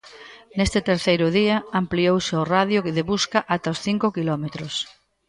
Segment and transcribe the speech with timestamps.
[0.57, 4.73] Neste terceiro día, ampliouse o radio de busca ata os cinco quilómetros.